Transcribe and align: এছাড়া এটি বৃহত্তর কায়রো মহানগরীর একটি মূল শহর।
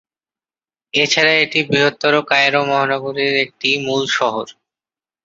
এছাড়া 0.93 1.33
এটি 1.43 1.59
বৃহত্তর 1.69 2.13
কায়রো 2.29 2.61
মহানগরীর 2.69 3.33
একটি 3.45 3.69
মূল 3.85 4.03
শহর। 4.17 4.45